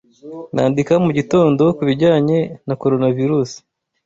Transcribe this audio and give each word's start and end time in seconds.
Nandika 0.55 0.93
mugitondo 1.05 1.63
kubijyanye 1.77 2.39
na 2.67 2.73
Coronavirus. 2.81 3.51